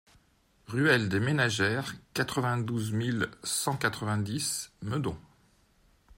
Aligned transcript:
Ruelle 0.67 1.09
des 1.09 1.19
Ménagères, 1.19 1.93
quatre-vingt-douze 2.15 2.91
mille 2.91 3.29
cent 3.43 3.77
quatre-vingt-dix 3.77 4.71
Meudon 4.81 5.15